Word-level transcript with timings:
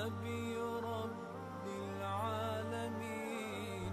نبي 0.00 0.56
رب 0.96 1.64
العالمين 1.96 3.92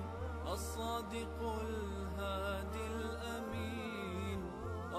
الصادق 0.53 1.37
الهادي 1.61 2.85
الأمين 2.95 4.39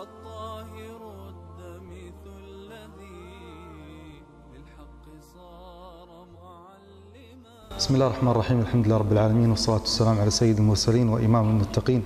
الطاهر 0.05 1.01
الدمث 1.33 2.23
الذي 2.45 4.23
للحق 4.53 5.05
صار 5.35 6.09
معلما. 6.41 7.77
بسم 7.79 7.95
الله 7.95 8.07
الرحمن 8.07 8.31
الرحيم 8.31 8.59
الحمد 8.61 8.87
لله 8.87 8.97
رب 8.97 9.13
العالمين 9.13 9.51
والصلاة 9.51 9.81
والسلام 9.81 10.21
على 10.21 10.31
سيد 10.31 10.57
المرسلين 10.59 11.09
وإمام 11.09 11.51
المتقين. 11.51 12.03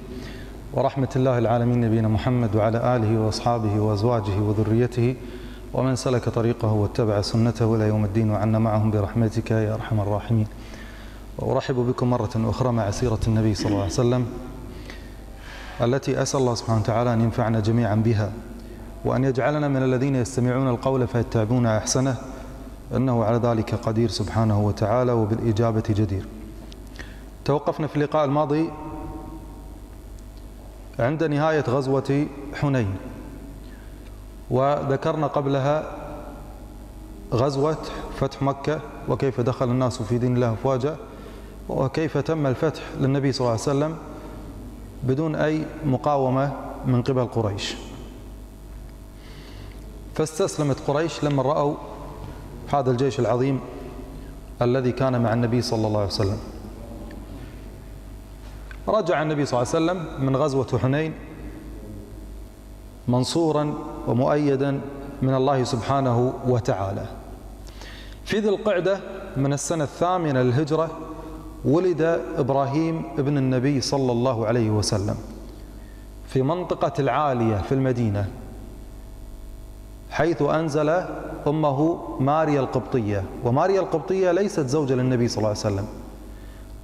ورحمة 0.74 1.12
الله 1.16 1.38
العالمين 1.38 1.80
نبينا 1.80 2.08
محمد 2.08 2.56
وعلى 2.56 2.96
آله 2.96 3.20
وأصحابه 3.20 3.80
وأزواجه 3.80 4.40
وذريته 4.40 5.16
ومن 5.74 5.96
سلك 5.96 6.28
طريقه 6.28 6.72
واتبع 6.72 7.20
سنته 7.20 7.74
إلى 7.74 7.88
يوم 7.88 8.04
الدين 8.04 8.30
وعنا 8.30 8.58
معهم 8.58 8.90
برحمتك 8.90 9.50
يا 9.50 9.74
أرحم 9.74 10.00
الراحمين. 10.00 10.46
وأرحب 11.38 11.74
بكم 11.74 12.10
مرة 12.10 12.30
أخرى 12.36 12.72
مع 12.72 12.90
سيرة 12.90 13.18
النبي 13.26 13.54
صلى 13.54 13.66
الله 13.66 13.82
عليه 13.82 13.92
وسلم 13.92 14.26
التي 15.80 16.22
أسأل 16.22 16.40
الله 16.40 16.54
سبحانه 16.54 16.80
وتعالى 16.80 17.12
أن 17.12 17.20
ينفعنا 17.20 17.60
جميعا 17.60 17.94
بها 17.94 18.32
وأن 19.04 19.24
يجعلنا 19.24 19.68
من 19.68 19.82
الذين 19.82 20.16
يستمعون 20.16 20.68
القول 20.68 21.06
فيتبعون 21.08 21.66
أحسنه 21.66 22.16
إنه 22.96 23.24
على 23.24 23.36
ذلك 23.36 23.74
قدير 23.74 24.08
سبحانه 24.08 24.60
وتعالى 24.60 25.12
وبالإجابة 25.12 25.82
جدير. 25.88 26.26
توقفنا 27.44 27.86
في 27.86 27.96
اللقاء 27.96 28.24
الماضي 28.24 28.70
عند 30.98 31.24
نهاية 31.24 31.64
غزوة 31.68 32.26
حنين. 32.60 32.94
وذكرنا 34.52 35.26
قبلها 35.26 35.84
غزوة 37.32 37.78
فتح 38.20 38.42
مكة 38.42 38.80
وكيف 39.08 39.40
دخل 39.40 39.68
الناس 39.68 40.02
في 40.02 40.18
دين 40.18 40.34
الله 40.34 40.52
أفواجا 40.52 40.96
وكيف 41.68 42.18
تم 42.18 42.46
الفتح 42.46 42.82
للنبي 43.00 43.32
صلى 43.32 43.40
الله 43.40 43.50
عليه 43.50 43.62
وسلم 43.62 43.96
بدون 45.02 45.34
أي 45.34 45.64
مقاومة 45.86 46.52
من 46.86 47.02
قبل 47.02 47.24
قريش. 47.24 47.74
فاستسلمت 50.14 50.76
قريش 50.86 51.24
لما 51.24 51.42
رأوا 51.42 51.74
هذا 52.72 52.90
الجيش 52.90 53.20
العظيم 53.20 53.60
الذي 54.62 54.92
كان 54.92 55.22
مع 55.22 55.32
النبي 55.32 55.62
صلى 55.62 55.86
الله 55.86 56.00
عليه 56.00 56.08
وسلم. 56.08 56.38
رجع 58.88 59.22
النبي 59.22 59.46
صلى 59.46 59.62
الله 59.62 59.74
عليه 59.74 59.84
وسلم 59.84 60.26
من 60.26 60.36
غزوة 60.36 60.78
حنين 60.82 61.14
منصورا 63.12 63.74
ومؤيدا 64.08 64.80
من 65.22 65.34
الله 65.34 65.64
سبحانه 65.64 66.32
وتعالى. 66.48 67.06
في 68.24 68.38
ذي 68.40 68.48
القعدة 68.48 69.00
من 69.36 69.52
السنة 69.52 69.84
الثامنة 69.84 70.42
للهجرة 70.42 70.88
ولد 71.64 72.02
إبراهيم 72.38 73.02
ابن 73.18 73.38
النبي 73.38 73.80
صلى 73.80 74.12
الله 74.12 74.46
عليه 74.46 74.70
وسلم 74.70 75.16
في 76.28 76.42
منطقة 76.42 76.92
العالية 76.98 77.56
في 77.56 77.72
المدينة 77.72 78.24
حيث 80.10 80.42
أنزل 80.42 80.88
أمه 81.46 81.78
ماريا 82.20 82.60
القبطية. 82.60 83.24
وماريا 83.44 83.80
القبطية 83.80 84.32
ليست 84.32 84.66
زوجة 84.66 84.94
للنبي 84.94 85.28
صلى 85.28 85.38
الله 85.38 85.48
عليه 85.48 85.58
وسلم 85.58 85.86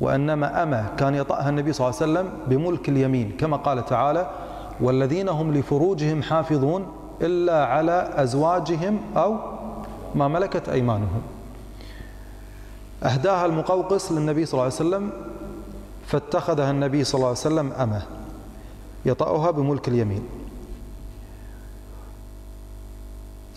وإنما 0.01 0.63
أمة 0.63 0.87
كان 0.99 1.15
يطأها 1.15 1.49
النبي 1.49 1.73
صلى 1.73 1.89
الله 1.89 2.01
عليه 2.01 2.13
وسلم 2.13 2.27
بملك 2.47 2.89
اليمين 2.89 3.33
كما 3.41 3.57
قال 3.57 3.85
تعالى 3.87 4.31
والذين 4.81 5.29
هم 5.29 5.55
لفروجهم 5.55 6.23
حافظون 6.23 6.87
إلا 7.23 7.65
على 7.67 8.11
أزواجهم 8.15 9.01
أو 9.17 9.37
ما 10.15 10.29
ملكت 10.29 10.69
أيمانهم. 10.69 11.23
أهداها 13.03 13.47
المقوقس 13.47 14.13
للنبي 14.13 14.47
صلى 14.47 14.53
الله 14.53 14.65
عليه 14.65 14.75
وسلم 14.75 15.11
فاتخذها 16.07 16.71
النبي 16.71 17.05
صلى 17.05 17.15
الله 17.19 17.29
عليه 17.29 17.39
وسلم 17.39 17.73
أمة 17.73 18.03
يطأها 19.05 19.51
بملك 19.51 19.89
اليمين. 19.89 20.23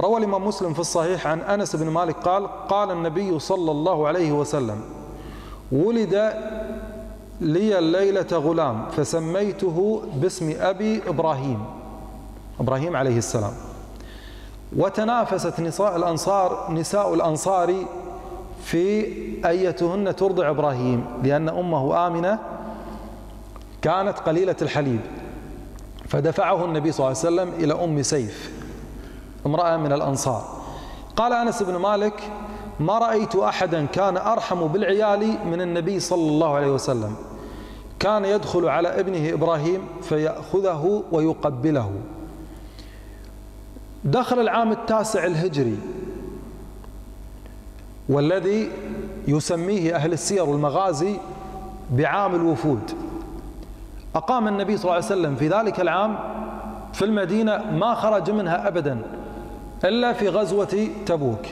روى 0.02 0.18
الإمام 0.18 0.48
مسلم 0.48 0.74
في 0.74 0.80
الصحيح 0.80 1.28
عن 1.28 1.40
أنس 1.40 1.76
بن 1.76 1.90
مالك 1.90 2.16
قال 2.16 2.48
قال 2.68 2.92
النبي 2.92 3.40
صلى 3.40 3.72
الله 3.72 4.08
عليه 4.08 4.32
وسلم 4.32 4.82
ولد 5.72 6.34
لي 7.42 7.80
الليلة 7.80 8.28
غلام 8.32 8.86
فسميته 8.92 10.02
باسم 10.16 10.54
أبي 10.60 11.02
إبراهيم. 11.08 11.66
إبراهيم 12.60 12.96
عليه 12.96 13.18
السلام. 13.18 13.54
وتنافست 14.78 15.60
نساء 15.60 15.96
الأنصار 15.96 16.72
نساء 16.72 17.14
الأنصار 17.14 17.76
في 18.64 19.08
أيتهن 19.46 20.16
ترضع 20.16 20.50
إبراهيم 20.50 21.06
لأن 21.24 21.50
أمه 21.50 22.08
آمنة 22.08 22.40
كانت 23.82 24.20
قليلة 24.20 24.56
الحليب. 24.62 25.00
فدفعه 26.08 26.66
النبي 26.66 26.92
صلى 26.92 27.08
الله 27.08 27.18
عليه 27.18 27.28
وسلم 27.28 27.64
إلى 27.64 27.84
أم 27.84 28.02
سيف 28.02 28.52
امرأة 29.46 29.78
من 29.78 29.94
الأنصار. 29.94 30.44
قال 31.16 31.34
أنس 31.34 31.64
بن 31.64 31.76
مالك 31.76 32.24
ما 32.80 32.98
رأيت 32.98 33.36
أحدا 33.36 33.86
كان 33.86 34.18
أرحم 34.18 34.68
بالعيال 34.68 35.38
من 35.46 35.62
النبي 35.62 36.00
صلى 36.00 36.30
الله 36.30 36.56
عليه 36.56 36.72
وسلم. 36.72 37.16
كان 38.02 38.26
يدخل 38.26 38.68
على 38.68 39.00
ابنه 39.00 39.34
إبراهيم 39.34 39.82
فيأخذه 40.02 41.04
ويقبله. 41.12 41.92
دخل 44.04 44.40
العام 44.40 44.72
التاسع 44.72 45.26
الهجري 45.26 45.78
والذي 48.10 48.72
يسميه 49.28 49.96
أهل 49.96 50.14
السير 50.14 50.44
والمغازي 50.44 51.18
بعام 51.92 52.36
الوفود. 52.36 52.92
أقام 54.16 54.48
النبي 54.48 54.78
صلى 54.78 54.84
الله 54.84 54.96
عليه 54.96 55.06
وسلم 55.06 55.36
في 55.36 55.48
ذلك 55.48 55.80
العام 55.80 56.20
في 56.94 57.06
المدينة 57.06 57.72
ما 57.72 57.96
خرج 57.96 58.32
منها 58.32 58.68
أبدا 58.68 59.02
إلا 59.86 60.14
في 60.14 60.30
غزوة 60.30 60.88
تبوك. 61.06 61.46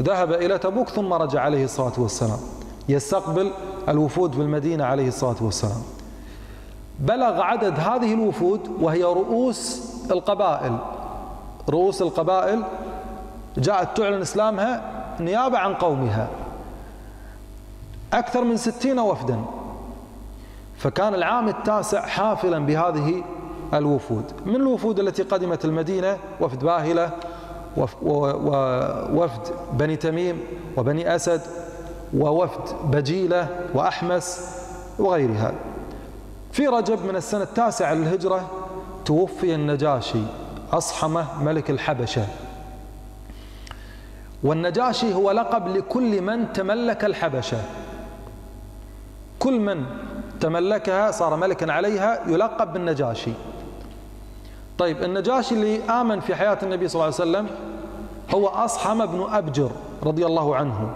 ذهب 0.00 0.32
إلى 0.32 0.58
تبوك 0.58 0.88
ثم 0.88 1.12
رجع 1.12 1.40
عليه 1.40 1.64
الصلاة 1.64 1.92
والسلام. 1.98 2.38
يستقبل 2.88 3.50
الوفود 3.88 4.38
بالمدينة 4.38 4.84
عليه 4.84 5.08
الصلاة 5.08 5.36
والسلام. 5.40 5.82
بلغ 7.00 7.40
عدد 7.40 7.80
هذه 7.80 8.14
الوفود 8.14 8.60
وهي 8.80 9.02
رؤوس 9.02 9.92
القبائل. 10.10 10.78
رؤوس 11.68 12.02
القبائل 12.02 12.62
جاءت 13.56 13.96
تعلن 13.96 14.20
إسلامها 14.20 14.82
نيابة 15.20 15.58
عن 15.58 15.74
قومها. 15.74 16.28
أكثر 18.12 18.44
من 18.44 18.56
ستين 18.56 18.98
وفدا. 18.98 19.40
فكان 20.78 21.14
العام 21.14 21.48
التاسع 21.48 22.06
حافلا 22.06 22.58
بهذه 22.58 23.24
الوفود. 23.74 24.24
من 24.46 24.56
الوفود 24.56 24.98
التي 24.98 25.22
قدمت 25.22 25.64
المدينة؟ 25.64 26.18
وفد 26.40 26.64
باهلة 26.64 27.10
ووفد 28.02 29.40
بني 29.72 29.96
تميم 29.96 30.40
وبني 30.76 31.16
أسد 31.16 31.40
ووفد 32.16 32.90
بجيلة 32.90 33.48
وأحمس 33.74 34.56
وغيرها. 34.98 35.52
في 36.52 36.66
رجب 36.66 37.04
من 37.04 37.16
السنة 37.16 37.42
التاسعة 37.42 37.94
للهجرة 37.94 38.50
توفي 39.04 39.54
النجاشي 39.54 40.22
أصحمة 40.72 41.42
ملك 41.42 41.70
الحبشة. 41.70 42.26
والنجاشي 44.42 45.14
هو 45.14 45.30
لقب 45.30 45.68
لكل 45.68 46.22
من 46.22 46.52
تملك 46.52 47.04
الحبشة. 47.04 47.58
كل 49.38 49.60
من 49.60 49.84
تملكها 50.40 51.10
صار 51.10 51.36
ملكا 51.36 51.72
عليها 51.72 52.20
يلقب 52.28 52.72
بالنجاشي. 52.72 53.32
طيب 54.78 55.02
النجاشي 55.02 55.54
اللي 55.54 55.82
آمن 55.82 56.20
في 56.20 56.34
حياة 56.34 56.58
النبي 56.62 56.88
صلى 56.88 56.94
الله 56.94 57.04
عليه 57.20 57.30
وسلم 57.30 57.46
هو 58.34 58.48
أصحم 58.48 59.06
بن 59.06 59.26
أبجر 59.30 59.70
رضي 60.02 60.26
الله 60.26 60.56
عنه. 60.56 60.90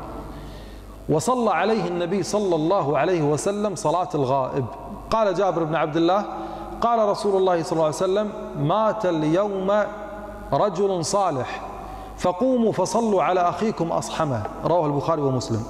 وصلى 1.08 1.50
عليه 1.50 1.86
النبي 1.86 2.22
صلى 2.22 2.54
الله 2.54 2.98
عليه 2.98 3.22
وسلم 3.22 3.74
صلاة 3.74 4.08
الغائب. 4.14 4.64
قال 5.10 5.34
جابر 5.34 5.64
بن 5.64 5.74
عبد 5.74 5.96
الله 5.96 6.24
قال 6.80 7.08
رسول 7.08 7.36
الله 7.36 7.62
صلى 7.62 7.72
الله 7.72 7.84
عليه 7.84 7.94
وسلم 7.94 8.32
مات 8.58 9.06
اليوم 9.06 9.72
رجل 10.52 11.04
صالح 11.04 11.62
فقوموا 12.18 12.72
فصلوا 12.72 13.22
على 13.22 13.40
أخيكم 13.40 13.92
أصحمه. 13.92 14.42
رواه 14.64 14.86
البخاري 14.86 15.22
ومسلم. 15.22 15.62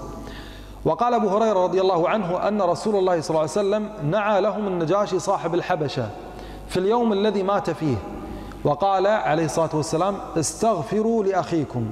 وقال 0.85 1.14
أبو 1.14 1.29
هريرة 1.29 1.64
رضي 1.64 1.81
الله 1.81 2.08
عنه 2.08 2.49
أن 2.49 2.62
رسول 2.62 2.96
الله 2.96 3.20
صلى 3.20 3.31
الله 3.31 3.41
عليه 3.41 3.50
وسلم 3.50 3.91
نعى 4.11 4.41
لهم 4.41 4.67
النجاشي 4.67 5.19
صاحب 5.19 5.55
الحبشة 5.55 6.08
في 6.69 6.76
اليوم 6.76 7.12
الذي 7.12 7.43
مات 7.43 7.70
فيه. 7.70 7.96
وقال 8.64 9.06
عليه 9.06 9.44
الصلاة 9.44 9.70
والسلام 9.75 10.17
استغفروا 10.38 11.25
لأخيكم. 11.25 11.91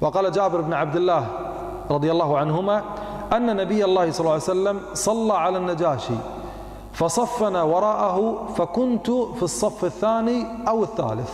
وقال 0.00 0.32
جابر 0.32 0.60
بن 0.60 0.72
عبد 0.72 0.96
الله 0.96 1.26
رضي 1.90 2.12
الله 2.12 2.38
عنهما 2.38 2.82
أن 3.32 3.56
نبي 3.56 3.84
الله 3.84 4.10
صلى 4.10 4.20
الله 4.20 4.32
عليه 4.32 4.42
وسلم 4.42 4.80
صلى 4.94 5.32
على 5.32 5.58
النجاشي 5.58 6.14
فصفنا 6.92 7.62
وراءه 7.62 8.48
فكنت 8.56 9.10
في 9.10 9.42
الصف 9.42 9.84
الثاني 9.84 10.46
أو 10.68 10.82
الثالث. 10.82 11.30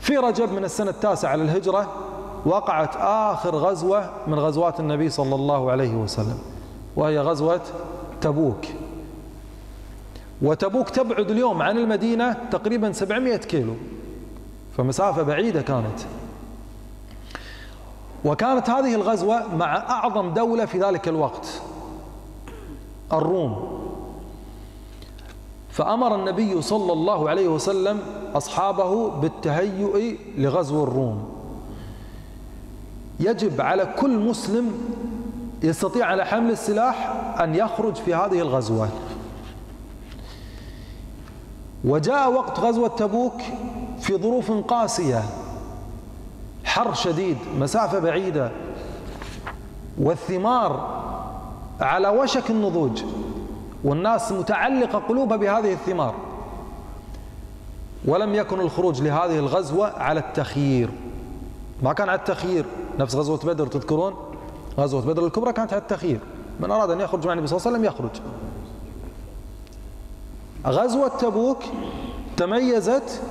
في 0.00 0.16
رجب 0.16 0.52
من 0.52 0.64
السنة 0.64 0.90
التاسعة 0.90 1.36
للهجرة 1.36 1.88
وقعت 2.46 2.96
آخر 2.96 3.56
غزوة 3.56 4.10
من 4.26 4.38
غزوات 4.38 4.80
النبي 4.80 5.10
صلى 5.10 5.34
الله 5.34 5.70
عليه 5.70 5.94
وسلم 5.94 6.38
وهي 6.96 7.18
غزوة 7.18 7.60
تبوك. 8.20 8.64
وتبوك 10.42 10.88
تبعد 10.90 11.30
اليوم 11.30 11.62
عن 11.62 11.78
المدينة 11.78 12.36
تقريبا 12.50 12.92
700 12.92 13.36
كيلو 13.36 13.74
فمسافة 14.76 15.22
بعيدة 15.22 15.62
كانت. 15.62 16.00
وكانت 18.24 18.70
هذه 18.70 18.94
الغزوة 18.94 19.54
مع 19.54 19.76
أعظم 19.76 20.34
دولة 20.34 20.64
في 20.64 20.78
ذلك 20.78 21.08
الوقت 21.08 21.62
الروم. 23.12 23.78
فأمر 25.70 26.14
النبي 26.14 26.62
صلى 26.62 26.92
الله 26.92 27.28
عليه 27.28 27.48
وسلم 27.48 28.00
أصحابه 28.34 29.10
بالتهيؤ 29.10 30.16
لغزو 30.36 30.84
الروم. 30.84 31.28
يجب 33.20 33.60
على 33.60 33.94
كل 34.00 34.18
مسلم 34.18 34.72
يستطيع 35.62 36.06
على 36.06 36.24
حمل 36.24 36.50
السلاح 36.50 37.10
أن 37.40 37.54
يخرج 37.54 37.94
في 37.94 38.14
هذه 38.14 38.38
الغزوة. 38.40 38.88
وجاء 41.84 42.32
وقت 42.32 42.60
غزوة 42.60 42.88
تبوك 42.88 43.40
في 44.00 44.16
ظروف 44.16 44.50
قاسية. 44.50 45.22
حر 46.78 46.94
شديد 46.94 47.36
مسافة 47.58 47.98
بعيدة. 47.98 48.50
والثمار 49.98 50.98
على 51.80 52.08
وشك 52.08 52.50
النضوج. 52.50 53.02
والناس 53.84 54.32
متعلقة 54.32 54.98
قلوبها 54.98 55.36
بهذه 55.36 55.72
الثمار. 55.72 56.14
ولم 58.04 58.34
يكن 58.34 58.60
الخروج 58.60 59.02
لهذه 59.02 59.38
الغزوة 59.38 59.98
على 59.98 60.20
التخيير. 60.20 60.90
ما 61.82 61.92
كان 61.92 62.08
على 62.08 62.18
التخيير. 62.18 62.64
نفس 62.98 63.14
غزوة 63.14 63.38
بدر 63.38 63.66
تذكرون؟ 63.66 64.14
غزوة 64.78 65.02
بدر 65.02 65.26
الكبرى 65.26 65.52
كانت 65.52 65.72
على 65.72 65.82
التخيير. 65.82 66.20
من 66.60 66.70
أراد 66.70 66.90
أن 66.90 67.00
يخرج 67.00 67.26
مع 67.26 67.32
النبي 67.32 67.46
صلى 67.46 67.56
الله 67.56 67.68
عليه 67.68 67.78
وسلم 67.78 67.84
يخرج. 67.84 68.20
غزوة 70.66 71.08
تبوك 71.08 71.62
تميزت 72.36 73.22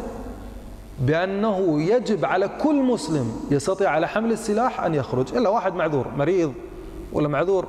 بأنه 1.00 1.82
يجب 1.82 2.26
على 2.26 2.50
كل 2.64 2.84
مسلم 2.84 3.32
يستطيع 3.52 3.90
على 3.90 4.08
حمل 4.08 4.32
السلاح 4.32 4.84
أن 4.84 4.96
يخرج 4.96 5.36
إلا 5.36 5.50
واحد 5.50 5.74
معذور 5.74 6.08
مريض 6.18 6.54
ولا 7.14 7.28
معذور. 7.28 7.66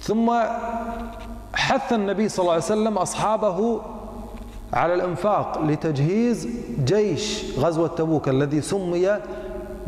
ثم 0.00 0.32
حث 1.54 1.92
النبي 1.92 2.28
صلى 2.28 2.42
الله 2.42 2.52
عليه 2.52 2.64
وسلم 2.64 2.98
أصحابه 2.98 3.80
على 4.72 4.94
الإنفاق 4.94 5.62
لتجهيز 5.62 6.48
جيش 6.84 7.44
غزوة 7.58 7.88
تبوك 7.88 8.28
الذي 8.28 8.60
سمي 8.60 9.18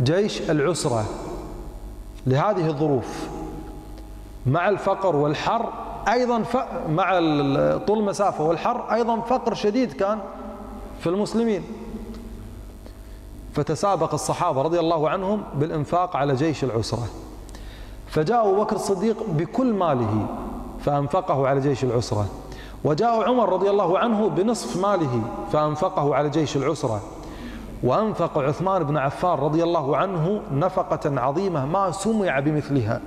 جيش 0.02 0.50
العسرة 0.50 1.04
لهذه 2.26 2.66
الظروف. 2.66 3.28
مع 4.46 4.68
الفقر 4.68 5.16
والحر 5.16 5.72
أيضا 6.08 6.42
مع 6.88 7.10
طول 7.86 7.98
المسافة 7.98 8.44
والحر 8.44 8.92
أيضا 8.92 9.20
فقر 9.20 9.54
شديد 9.54 9.92
كان 9.92 10.18
في 11.00 11.06
المسلمين. 11.06 11.62
فتسابق 13.54 14.14
الصحابة 14.14 14.62
رضي 14.62 14.80
الله 14.80 15.08
عنهم 15.08 15.42
بالإنفاق 15.54 16.16
على 16.16 16.34
جيش 16.34 16.64
العسرة. 16.64 17.06
فجاء 18.06 18.48
أبو 18.48 18.62
بكر 18.62 18.76
الصديق 18.76 19.16
بكل 19.28 19.72
ماله 19.72 20.26
فأنفقه 20.84 21.48
على 21.48 21.60
جيش 21.60 21.84
العسرة. 21.84 22.26
وجاء 22.84 23.28
عمر 23.28 23.52
رضي 23.52 23.70
الله 23.70 23.98
عنه 23.98 24.28
بنصف 24.28 24.82
ماله 24.82 25.22
فأنفقه 25.52 26.14
على 26.14 26.30
جيش 26.30 26.56
العسرة. 26.56 27.00
وأنفق 27.82 28.38
عثمان 28.38 28.84
بن 28.84 28.96
عفان 28.96 29.38
رضي 29.38 29.62
الله 29.62 29.96
عنه 29.96 30.40
نفقة 30.52 31.20
عظيمة 31.20 31.66
ما 31.66 31.90
سمع 31.90 32.40
بمثلها 32.40 33.00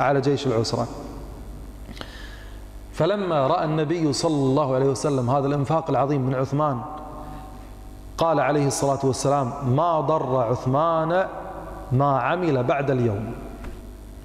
على 0.00 0.20
جيش 0.20 0.46
العسرة. 0.46 0.86
فلما 2.92 3.46
رأى 3.46 3.64
النبي 3.64 4.12
صلى 4.12 4.34
الله 4.34 4.74
عليه 4.74 4.86
وسلم 4.86 5.30
هذا 5.30 5.46
الإنفاق 5.46 5.90
العظيم 5.90 6.20
من 6.20 6.34
عثمان 6.34 6.80
قال 8.18 8.40
عليه 8.40 8.66
الصلاة 8.66 8.98
والسلام 9.04 9.52
ما 9.76 10.00
ضر 10.00 10.36
عثمان 10.36 11.26
ما 11.92 12.18
عمل 12.18 12.64
بعد 12.64 12.90
اليوم. 12.90 13.32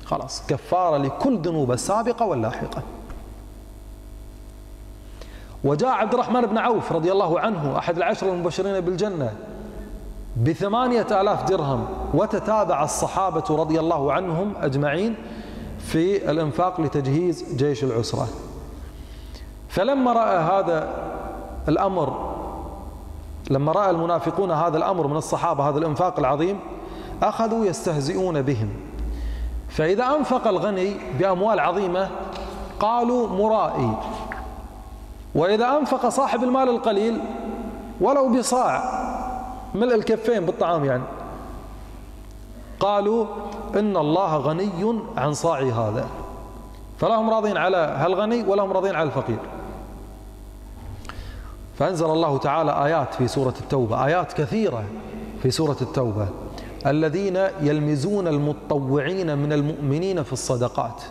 خلاص 0.05 0.47
كفارة 0.47 0.97
لكل 0.97 1.37
ذنوب 1.37 1.71
السابقة 1.71 2.25
واللاحقة 2.25 2.81
وجاء 5.63 5.89
عبد 5.89 6.13
الرحمن 6.13 6.41
بن 6.41 6.57
عوف 6.57 6.91
رضي 6.91 7.11
الله 7.11 7.39
عنه 7.39 7.77
أحد 7.77 7.97
العشر 7.97 8.33
المبشرين 8.33 8.79
بالجنة 8.79 9.33
بثمانية 10.43 11.21
آلاف 11.21 11.43
درهم 11.49 11.87
وتتابع 12.13 12.83
الصحابة 12.83 13.43
رضي 13.49 13.79
الله 13.79 14.13
عنهم 14.13 14.53
أجمعين 14.61 15.15
في 15.79 16.31
الإنفاق 16.31 16.81
لتجهيز 16.81 17.55
جيش 17.55 17.83
العسرة. 17.83 18.27
فلما 19.77 20.13
رأى 20.13 20.37
هذا 20.37 20.89
الأمر 21.67 22.33
لما 23.49 23.71
رأى 23.71 23.89
المنافقون 23.89 24.51
هذا 24.51 24.77
الأمر 24.77 25.07
من 25.07 25.17
الصحابة 25.17 25.69
هذا 25.69 25.77
الإنفاق 25.77 26.19
العظيم 26.19 26.59
أخذوا 27.23 27.65
يستهزئون 27.65 28.41
بهم. 28.41 28.69
فإذا 29.69 30.05
أنفق 30.05 30.47
الغني 30.47 30.97
بأموال 31.19 31.59
عظيمة 31.59 32.09
قالوا 32.79 33.27
مرائي. 33.27 33.91
وإذا 35.35 35.77
أنفق 35.77 36.09
صاحب 36.09 36.43
المال 36.43 36.69
القليل 36.69 37.21
ولو 38.01 38.29
بصاع 38.29 38.83
ملء 39.75 39.95
الكفين 39.95 40.45
بالطعام 40.45 40.85
يعني. 40.85 41.03
قالوا 42.79 43.25
إن 43.75 43.97
الله 43.97 44.37
غني 44.37 45.01
عن 45.17 45.33
صاع 45.33 45.59
هذا. 45.59 46.05
فلا 46.99 47.15
هم 47.15 47.29
راضين 47.29 47.57
على 47.57 47.77
هالغني 47.77 48.43
ولا 48.43 48.63
هم 48.63 48.71
راضين 48.71 48.95
على 48.95 49.07
الفقير. 49.07 49.39
فأنزل 51.77 52.05
الله 52.05 52.37
تعالى 52.37 52.85
آيات 52.85 53.13
في 53.13 53.27
سورة 53.27 53.53
التوبة 53.61 54.05
آيات 54.05 54.33
كثيرة 54.33 54.83
في 55.43 55.51
سورة 55.51 55.77
التوبة. 55.81 56.27
الذين 56.85 57.35
يلمزون 57.61 58.27
المتطوعين 58.27 59.37
من 59.37 59.53
المؤمنين 59.53 60.23
في 60.23 60.33
الصدقات 60.33 61.01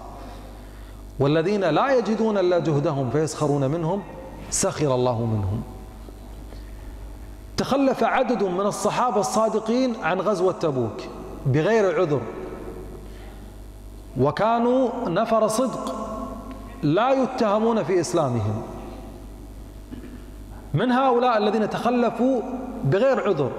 والذين 1.21 1.65
لا 1.65 1.99
يجدون 1.99 2.39
إلا 2.39 2.59
جهدهم 2.59 3.11
فيسخرون 3.11 3.71
منهم 3.71 4.03
سخر 4.51 4.95
الله 4.95 5.25
منهم. 5.25 5.63
تخلف 7.57 8.05
عدد 8.05 8.43
من 8.43 8.67
الصحابة 8.67 9.21
الصادقين 9.21 9.97
عن 10.03 10.21
غزوة 10.21 10.53
تبوك 10.53 11.01
بغير 11.47 12.01
عذر. 12.01 12.21
وكانوا 14.21 14.89
نفر 15.09 15.49
صدق 15.49 15.95
لا 16.83 17.11
يتهمون 17.11 17.83
في 17.83 18.01
إسلامهم. 18.01 18.63
من 20.77 20.93
هؤلاء 20.93 21.39
الذين 21.39 21.71
تخلفوا 21.71 22.41
بغير 22.85 23.29
عذر؟ 23.29 23.51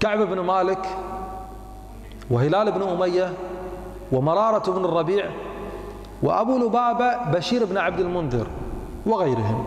كعب 0.00 0.18
بن 0.18 0.40
مالك 0.40 0.86
وهلال 2.30 2.72
بن 2.72 2.82
أمية 2.82 3.32
ومرارة 4.12 4.70
بن 4.70 4.84
الربيع 4.84 5.30
وأبو 6.22 6.58
لبابة 6.58 7.30
بشير 7.30 7.64
بن 7.64 7.78
عبد 7.78 8.00
المنذر 8.00 8.46
وغيرهم. 9.06 9.64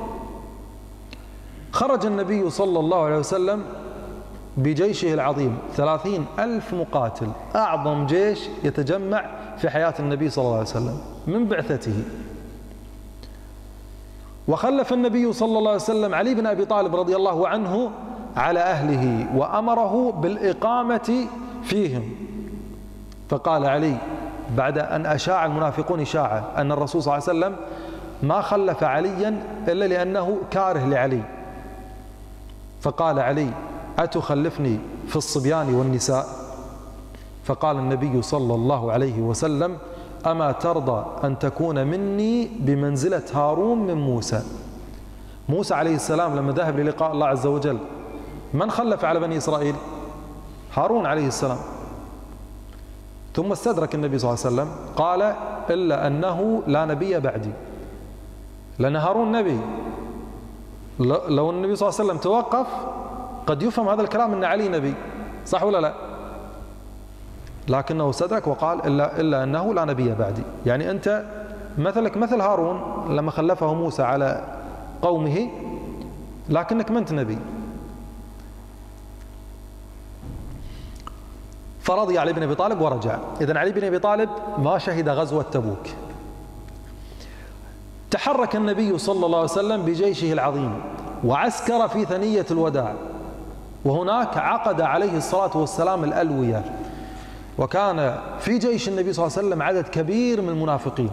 خرج 1.72 2.06
النبي 2.06 2.50
صلى 2.50 2.80
الله 2.80 3.04
عليه 3.06 3.18
وسلم 3.18 3.64
بجيشه 4.58 5.14
العظيم 5.14 5.58
ثلاثين 5.74 6.26
ألف 6.40 6.74
مقاتل 6.74 7.28
أعظم 7.56 8.06
جيش 8.06 8.40
يتجمع 8.64 9.26
في 9.58 9.70
حياة 9.70 9.94
النبي 10.00 10.30
صلى 10.30 10.46
الله 10.46 10.58
عليه 10.58 10.68
وسلم 10.68 10.98
من 11.28 11.46
بعثته. 11.46 12.04
وخلف 14.48 14.94
النبي 14.94 15.34
صلى 15.34 15.58
الله 15.58 15.72
عليه 15.72 15.82
وسلم 15.82 16.16
علي 16.16 16.34
بن 16.34 16.48
أبي 16.48 16.66
طالب 16.66 16.96
رضي 16.96 17.16
الله 17.16 17.48
عنه 17.48 17.92
على 18.38 18.60
أهله 18.60 19.28
وأمره 19.38 20.12
بالإقامة 20.12 21.28
فيهم. 21.64 22.04
فقال 23.30 23.66
علي 23.66 23.96
بعد 24.58 24.78
أن 24.78 25.06
أشاع 25.06 25.46
المنافقون 25.46 26.00
إشاعة 26.00 26.52
أن 26.58 26.72
الرسول 26.72 27.04
صلى 27.04 27.18
الله 27.18 27.30
عليه 27.30 27.40
وسلم 27.40 27.56
ما 28.24 28.42
خلف 28.42 28.84
عليا 28.84 29.44
إلا 29.68 29.86
لأنه 29.86 30.38
كاره 30.52 30.86
لعلي. 30.86 31.22
فقال 32.82 33.20
علي 33.20 33.48
أتخلفني 34.00 34.80
في 35.08 35.16
الصبيان 35.16 35.74
والنساء؟ 35.76 36.26
فقال 37.44 37.78
النبي 37.78 38.22
صلى 38.22 38.56
الله 38.56 38.92
عليه 38.92 39.22
وسلم 39.22 39.78
أما 40.26 40.52
ترضى 40.52 41.06
أن 41.24 41.40
تكون 41.40 41.88
مني 41.88 42.50
بمنزلة 42.60 43.24
هارون 43.34 43.78
من 43.78 43.94
موسى. 43.94 44.44
موسى 45.50 45.74
عليه 45.74 45.96
السلام 45.96 46.36
لما 46.36 46.52
ذهب 46.52 46.80
للقاء 46.80 47.12
الله 47.12 47.28
عز 47.28 47.48
وجل 47.48 47.78
من 48.54 48.72
خلف 48.72 49.06
على 49.06 49.20
بني 49.20 49.38
إسرائيل؟ 49.38 49.76
هارون 50.74 51.06
عليه 51.06 51.28
السلام. 51.28 51.58
ثم 53.36 53.52
استدرك 53.52 53.96
النبي 53.96 54.20
صلى 54.20 54.30
الله 54.30 54.46
عليه 54.46 54.56
وسلم 54.56 54.70
قال 54.96 55.36
إلا 55.70 56.08
أنه 56.08 56.64
لا 56.68 56.86
نبي 56.86 57.20
بعدي. 57.20 57.52
لأن 58.80 58.96
هارون 58.96 59.32
نبي. 59.32 59.60
لو 61.30 61.50
النبي 61.50 61.76
صلى 61.76 61.90
الله 61.90 62.00
عليه 62.00 62.10
وسلم 62.10 62.18
توقف 62.18 62.68
قد 63.48 63.62
يفهم 63.62 63.90
هذا 63.90 64.02
الكلام 64.02 64.34
أن 64.34 64.44
علي 64.44 64.70
نبي 64.70 64.94
صح 65.46 65.64
ولا 65.64 65.82
لا؟ 65.82 65.94
لكنه 67.68 68.12
صدق 68.12 68.48
وقال 68.48 68.86
إلا, 68.86 69.20
إلا 69.20 69.44
أنه 69.44 69.74
لا 69.74 69.86
نبي 69.86 70.16
بعدي. 70.16 70.44
يعني 70.66 70.92
أنت 70.92 71.24
مثلك 71.78 72.18
مثل 72.18 72.42
هارون 72.42 73.06
لما 73.10 73.32
خلفه 73.32 73.74
موسى 73.74 74.04
على 74.04 74.44
قومه 75.02 75.50
لكنك 76.50 76.92
ما 76.92 77.00
أنت 77.00 77.14
نبي. 77.14 77.38
فرضي 81.82 82.20
علي 82.20 82.34
بن 82.34 82.44
أبي 82.44 82.56
طالب 82.56 82.82
ورجع. 82.82 83.18
اذا 83.42 83.60
علي 83.60 83.72
بن 83.72 83.84
أبي 83.84 84.00
طالب 84.00 84.30
ما 84.58 84.78
شهد 84.78 85.10
غزوة 85.10 85.44
تبوك. 85.44 85.88
تحرك 88.12 88.56
النبي 88.56 88.98
صلى 88.98 89.26
الله 89.26 89.38
عليه 89.38 89.52
وسلم 89.52 89.82
بجيشه 89.82 90.34
العظيم 90.34 90.82
وعسكر 91.24 91.88
في 91.88 92.06
ثنية 92.06 92.46
الوداع. 92.52 92.94
وهناك 93.86 94.38
عقد 94.38 94.82
عليه 94.82 95.18
الصلاة 95.18 95.58
والسلام 95.58 96.04
الألوية. 96.04 96.64
وكان 97.58 98.20
في 98.40 98.58
جيش 98.58 98.90
النبي 98.90 99.14
صلى 99.14 99.26
الله 99.26 99.38
عليه 99.38 99.48
وسلم 99.48 99.62
عدد 99.62 99.88
كبير 99.88 100.42
من 100.42 100.50
المنافقين. 100.50 101.12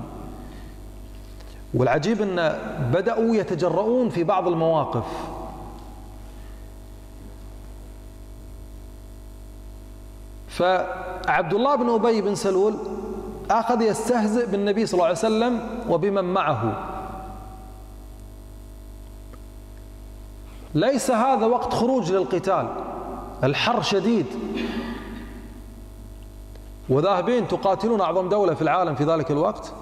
والعجيب 1.75 2.23
أن 2.23 2.59
بدأوا 2.93 3.37
يتجرؤون 3.37 4.09
في 4.09 4.25
بعض 4.25 4.49
المواقف. 4.49 5.05
فعبد 10.49 11.55
الله 11.55 11.75
بن 11.77 11.91
أبي 11.91 12.21
بن 12.21 12.35
سلول 12.35 12.75
أخذ 13.51 13.83
يستهزئ 13.83 14.47
بالنبي 14.47 14.87
صلى 14.87 14.95
الله 14.95 15.05
عليه 15.05 15.19
وسلم 15.19 15.61
وبمن 15.89 16.25
معه. 16.25 16.87
ليس 20.75 21.11
هذا 21.11 21.47
وقت 21.47 21.75
خروج 21.75 22.13
للقتال 22.13 22.69
الحر 23.45 23.83
شديد. 23.83 24.27
وذاهبين 26.91 27.49
تقاتلون 27.49 28.01
أعظم 28.01 28.29
دولة 28.29 28.55
في 28.55 28.63
العالم 28.63 28.95
في 28.95 29.05
ذلك 29.05 29.31
الوقت؟ 29.31 29.73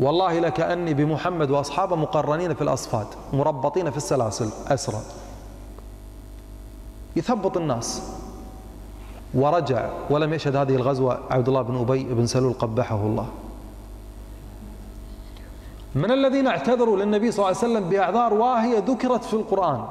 والله 0.00 0.38
لكاني 0.38 0.94
بمحمد 0.94 1.50
وأصحابه 1.50 1.96
مقرنين 1.96 2.54
في 2.54 2.62
الأصفاد 2.62 3.06
مربطين 3.32 3.90
في 3.90 3.96
السلاسل 3.96 4.50
اسرى 4.68 5.00
يثبط 7.16 7.56
الناس. 7.56 8.02
ورجع 9.34 9.90
ولم 10.10 10.34
يشهد 10.34 10.56
هذه 10.56 10.74
الغزوة 10.74 11.20
عبد 11.30 11.48
الله 11.48 11.62
بن 11.62 11.76
أبي 11.76 12.04
بن 12.04 12.26
سلول 12.26 12.52
قبحه 12.52 12.96
الله. 12.96 13.26
من 15.94 16.10
الذين 16.10 16.46
اعتذروا 16.46 16.96
للنبي 16.96 17.30
صلى 17.30 17.38
الله 17.38 17.58
عليه 17.58 17.72
وسلم 17.72 17.88
بأعذار 17.88 18.34
واهية 18.34 18.78
ذكرت 18.78 19.24
في 19.24 19.34
القرآن؟ 19.34 19.84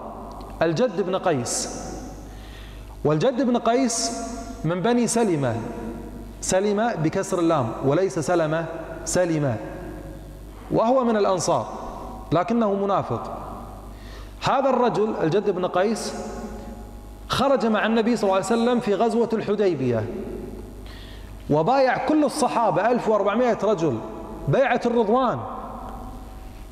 الجد 0.61 1.01
بن 1.01 1.15
قيس. 1.15 1.85
والجد 3.05 3.41
بن 3.41 3.57
قيس 3.57 4.11
من 4.63 4.81
بني 4.81 5.07
سلمة. 5.07 5.55
سلمة 6.45 6.95
بكسر 6.95 7.39
اللام 7.39 7.71
وليس 7.85 8.19
سلمة 8.19 8.65
سلمة 9.05 9.55
وهو 10.71 11.03
من 11.03 11.17
الأنصار 11.17 11.67
لكنه 12.31 12.73
منافق. 12.73 13.37
هذا 14.43 14.69
الرجل 14.69 15.13
الجد 15.23 15.49
بن 15.49 15.65
قيس 15.65 16.13
خرج 17.27 17.65
مع 17.65 17.85
النبي 17.85 18.15
صلى 18.15 18.23
الله 18.23 18.35
عليه 18.35 18.45
وسلم 18.45 18.79
في 18.79 18.95
غزوة 18.95 19.29
الحديبية. 19.33 20.05
وبايع 21.49 22.05
كل 22.05 22.23
الصحابة 22.23 22.91
1400 22.91 23.57
رجل 23.63 23.97
بيعة 24.47 24.81
الرضوان. 24.85 25.39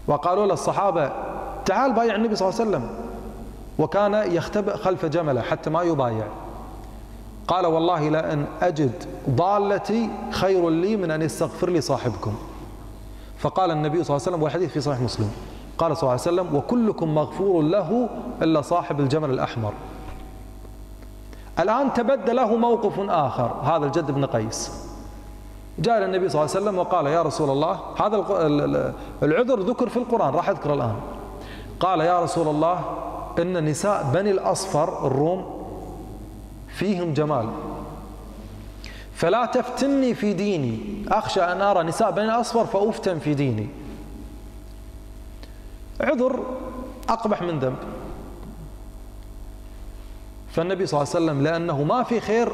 وقالوا 0.07 0.45
للصحابة 0.45 1.11
تعال 1.65 1.93
بايع 1.93 2.15
النبي 2.15 2.35
صلى 2.35 2.49
الله 2.49 2.59
عليه 2.59 2.69
وسلم. 2.69 2.89
وكان 3.79 4.13
يختبئ 4.13 4.77
خلف 4.77 5.05
جمله 5.05 5.41
حتى 5.41 5.69
ما 5.69 5.83
يبايع. 5.83 6.27
قال 7.47 7.65
والله 7.65 8.09
لأن 8.09 8.45
أجد 8.61 9.03
ضالتي 9.29 10.09
خير 10.31 10.69
لي 10.69 10.97
من 10.97 11.11
أن 11.11 11.21
يستغفر 11.21 11.69
لي 11.69 11.81
صاحبكم. 11.81 12.33
فقال 13.37 13.71
النبي 13.71 14.03
صلى 14.03 14.15
الله 14.15 14.27
عليه 14.27 14.31
وسلم 14.31 14.43
والحديث 14.43 14.71
في 14.71 14.81
صحيح 14.81 15.01
مسلم. 15.01 15.31
قال 15.77 15.97
صلى 15.97 16.01
الله 16.01 16.11
عليه 16.11 16.21
وسلم 16.21 16.55
وكلكم 16.55 17.15
مغفور 17.15 17.61
له 17.63 18.09
إلا 18.41 18.61
صاحب 18.61 18.99
الجمل 18.99 19.29
الأحمر. 19.29 19.73
الآن 21.59 21.93
تبدى 21.93 22.31
له 22.31 22.55
موقف 22.55 22.99
آخر 22.99 23.51
هذا 23.63 23.85
الجد 23.85 24.11
بن 24.11 24.25
قيس. 24.25 24.71
جاء 25.79 25.97
إلى 25.97 26.05
النبي 26.05 26.29
صلى 26.29 26.41
الله 26.41 26.55
عليه 26.55 26.63
وسلم 26.65 26.79
وقال 26.79 27.07
يا 27.07 27.21
رسول 27.21 27.49
الله 27.49 27.79
هذا 28.01 28.15
العذر 29.23 29.59
ذكر 29.59 29.89
في 29.89 29.97
القرآن 29.97 30.33
راح 30.33 30.49
أذكر 30.49 30.73
الآن. 30.73 30.95
قال 31.79 32.01
يا 32.01 32.19
رسول 32.19 32.47
الله 32.47 32.79
إن 33.39 33.65
نساء 33.65 34.11
بني 34.13 34.31
الأصفر 34.31 35.07
الروم 35.07 35.62
فيهم 36.73 37.13
جمال. 37.13 37.49
فلا 39.15 39.45
تفتني 39.45 40.13
في 40.13 40.33
ديني. 40.33 41.05
أخشى 41.07 41.41
أن 41.41 41.61
أرى 41.61 41.83
نساء 41.83 42.11
بني 42.11 42.25
الأصفر 42.25 42.65
فأفتن 42.65 43.19
في 43.19 43.33
ديني. 43.33 43.67
عذر 46.01 46.39
أقبح 47.09 47.41
من 47.41 47.59
ذنب. 47.59 47.77
فالنبي 50.51 50.85
صلى 50.85 51.01
الله 51.01 51.15
عليه 51.15 51.25
وسلم 51.25 51.43
لأنه 51.43 51.83
ما 51.83 52.03
في 52.03 52.19
خير 52.19 52.53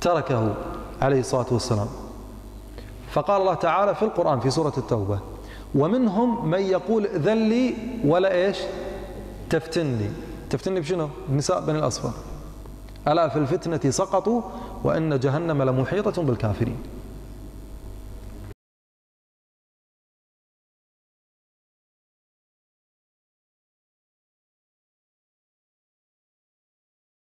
تركه 0.00 0.54
عليه 1.02 1.20
الصلاة 1.20 1.46
والسلام. 1.50 1.88
فقال 3.12 3.40
الله 3.40 3.54
تعالى 3.54 3.94
في 3.94 4.02
القرآن 4.02 4.40
في 4.40 4.50
سورة 4.50 4.72
التوبة 4.78 5.20
ومنهم 5.74 6.48
من 6.48 6.60
يقول 6.60 7.06
ذلي 7.06 7.74
ولا 8.04 8.32
إيش؟ 8.32 8.58
تفتني. 9.50 10.10
تفتني 10.50 10.80
بشنو؟ 10.80 11.08
النساء 11.28 11.60
بني 11.60 11.78
الأصفر. 11.78 12.12
ألا 13.08 13.28
في 13.28 13.38
الفتنة 13.38 13.90
سقطوا 13.90 14.42
وإن 14.84 15.18
جهنم 15.18 15.62
لمحيطة 15.62 16.22
بالكافرين. 16.22 16.76